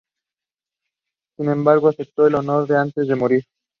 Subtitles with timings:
[1.37, 3.45] Sin embargo, aceptó este honor antes de morir.